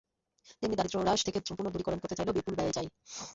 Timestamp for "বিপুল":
2.37-2.53